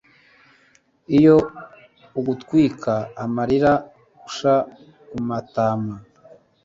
iyo 1.17 1.37
gutwika 2.25 2.93
amarira 3.23 3.71
gush 4.21 4.43
kumatama 5.09 5.95